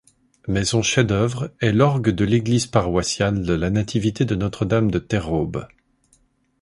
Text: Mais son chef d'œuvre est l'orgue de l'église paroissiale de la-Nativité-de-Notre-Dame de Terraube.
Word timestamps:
Mais 0.47 0.65
son 0.65 0.81
chef 0.81 1.05
d'œuvre 1.05 1.53
est 1.59 1.71
l'orgue 1.71 2.09
de 2.09 2.25
l'église 2.25 2.65
paroissiale 2.65 3.45
de 3.45 3.53
la-Nativité-de-Notre-Dame 3.53 4.89
de 4.89 4.97
Terraube. 4.97 5.67